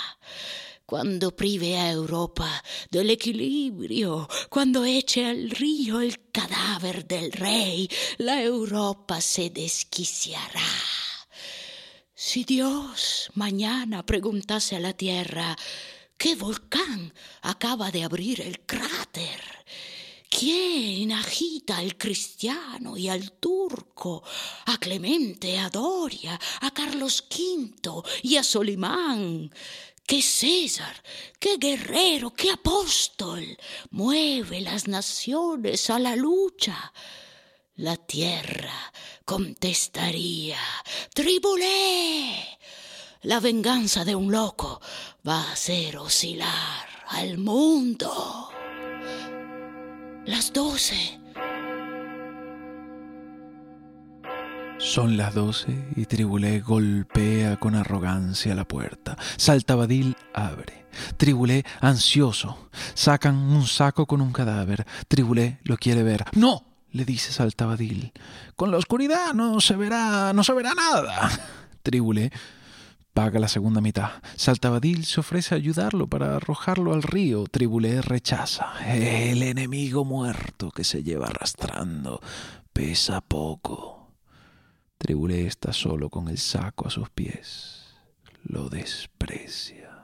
[0.86, 8.42] cuando prive a Europa del equilibrio, cuando eche al río el cadáver del rey, la
[8.42, 10.72] Europa se desquiciará.
[12.14, 15.54] Si Dios mañana preguntase a la tierra,
[16.16, 17.12] ¿qué volcán
[17.42, 19.40] acaba de abrir el cráter?
[20.28, 24.22] ¿Quién agita al cristiano y al turco,
[24.66, 29.50] a Clemente, a Doria, a Carlos V y a Solimán?
[30.06, 31.02] ¿Qué César,
[31.40, 33.56] qué guerrero, qué apóstol
[33.90, 36.92] mueve las naciones a la lucha?
[37.76, 38.92] La tierra
[39.24, 40.60] contestaría,
[41.12, 42.58] Tribulé.
[43.22, 44.80] La venganza de un loco
[45.26, 48.50] va a hacer oscilar al mundo.
[50.26, 51.18] Las doce.
[54.78, 59.16] Son las doce y Tribulé golpea con arrogancia la puerta.
[59.38, 60.86] Saltabadil abre.
[61.16, 64.86] Tribulé, ansioso, sacan un saco con un cadáver.
[65.08, 66.24] Tribulé lo quiere ver.
[66.32, 66.64] ¡No!
[66.92, 68.12] le dice Saltabadil.
[68.56, 71.30] Con la oscuridad no se verá, no se verá nada.
[71.82, 72.32] Tribulé
[73.16, 74.10] paga la segunda mitad.
[74.36, 77.46] Saltabadil se ofrece a ayudarlo para arrojarlo al río.
[77.50, 78.74] Tribulé rechaza.
[78.86, 82.20] El enemigo muerto que se lleva arrastrando
[82.74, 84.12] pesa poco.
[84.98, 87.86] Tribulé está solo con el saco a sus pies.
[88.42, 89.98] Lo desprecia.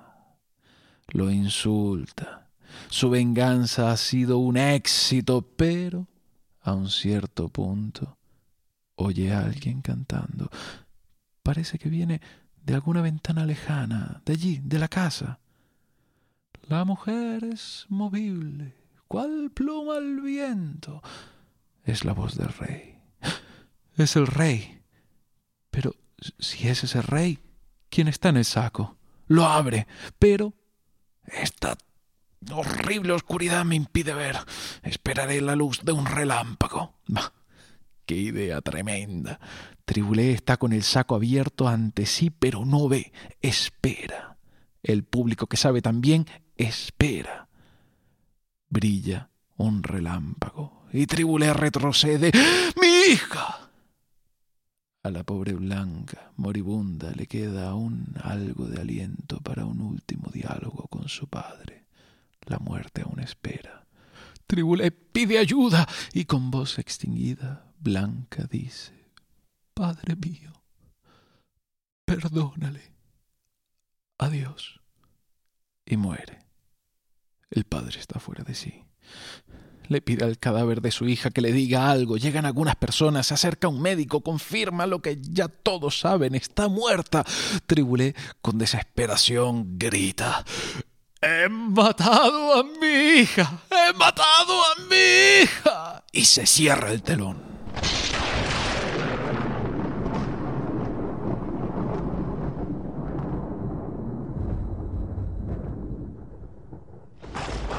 [1.09, 2.49] Lo insulta.
[2.89, 6.09] Su venganza ha sido un éxito, pero
[6.63, 8.17] a un cierto punto,
[8.95, 10.49] oye a alguien cantando.
[11.43, 12.23] Parece que viene
[12.65, 15.41] de alguna ventana lejana, de allí, de la casa.
[16.63, 18.77] La mujer es movible,
[19.09, 21.03] cual pluma al viento.
[21.85, 22.99] Es la voz del rey.
[23.97, 24.81] Es el rey.
[25.71, 25.95] Pero
[26.39, 27.39] si es ese rey,
[27.91, 28.97] ¿quién está en el saco?
[29.27, 29.87] Lo abre,
[30.19, 30.55] pero
[31.27, 31.77] está
[32.51, 34.39] horrible oscuridad me impide ver.
[34.83, 36.95] Esperaré la luz de un relámpago.
[37.07, 37.33] Bah,
[38.07, 39.39] ¡Qué idea tremenda!
[39.85, 44.39] Tribulé está con el saco abierto ante sí, pero no ve, espera.
[44.83, 46.27] El público que sabe también
[46.57, 47.49] espera.
[48.69, 52.33] Brilla un relámpago y Tribulé retrocede.
[52.81, 53.71] ¡Mi hija!
[55.05, 60.87] A la pobre Blanca, moribunda, le queda aún algo de aliento para un último diálogo
[60.89, 61.87] con su padre.
[62.47, 63.85] La muerte aún espera.
[64.47, 68.93] Tribulé pide ayuda y con voz extinguida, Blanca dice,
[69.75, 70.53] Padre mío,
[72.05, 72.93] perdónale.
[74.19, 74.81] Adiós.
[75.85, 76.39] Y muere.
[77.51, 78.85] El padre está fuera de sí.
[79.89, 82.17] Le pide al cadáver de su hija que le diga algo.
[82.17, 87.25] Llegan algunas personas, se acerca un médico, confirma lo que ya todos saben, está muerta.
[87.67, 90.45] Tribulé con desesperación grita,
[91.21, 93.61] He matado a mi hija.
[93.71, 96.05] He matado a mi hija.
[96.13, 97.52] Y se cierra el telón.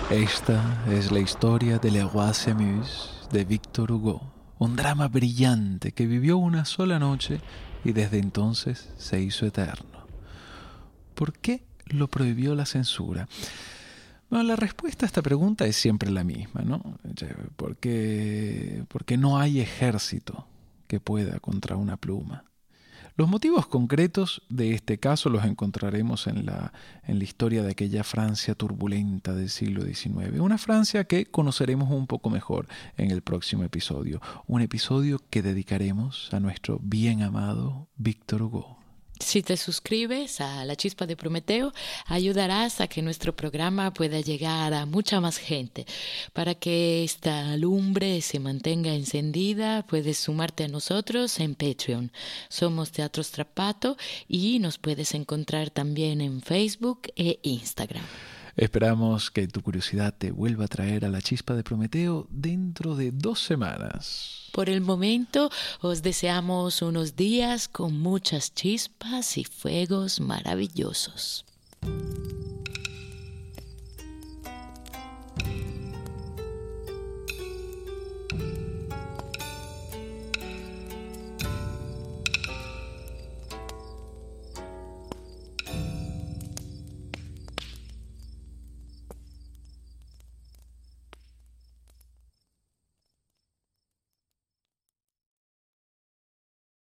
[0.10, 4.22] Esta es la historia de Le Roi s'amuse de Victor Hugo,
[4.60, 7.42] un drama brillante que vivió una sola noche
[7.84, 10.06] y desde entonces se hizo eterno.
[11.16, 13.28] ¿Por qué lo prohibió la censura.
[14.42, 16.82] La respuesta a esta pregunta es siempre la misma, ¿no?
[17.56, 20.48] Porque, porque no hay ejército
[20.88, 22.46] que pueda contra una pluma.
[23.16, 26.74] Los motivos concretos de este caso los encontraremos en la,
[27.06, 32.08] en la historia de aquella Francia turbulenta del siglo XIX, una Francia que conoceremos un
[32.08, 32.68] poco mejor
[32.98, 38.83] en el próximo episodio, un episodio que dedicaremos a nuestro bien amado Víctor Hugo.
[39.20, 41.72] Si te suscribes a La Chispa de Prometeo,
[42.08, 45.86] ayudarás a que nuestro programa pueda llegar a mucha más gente.
[46.34, 52.12] Para que esta lumbre se mantenga encendida, puedes sumarte a nosotros en Patreon.
[52.50, 53.98] Somos Teatro Strapato
[54.28, 58.06] y nos puedes encontrar también en Facebook e Instagram.
[58.56, 63.12] Esperamos que tu curiosidad te vuelva a traer a la chispa de Prometeo dentro de
[63.12, 64.50] dos semanas.
[64.52, 65.50] Por el momento,
[65.82, 71.46] os deseamos unos días con muchas chispas y fuegos maravillosos.